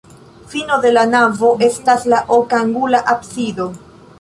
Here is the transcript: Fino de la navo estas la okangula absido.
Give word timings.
Fino 0.53 0.77
de 0.85 0.91
la 0.95 1.03
navo 1.11 1.51
estas 1.67 2.07
la 2.15 2.25
okangula 2.39 3.03
absido. 3.15 3.73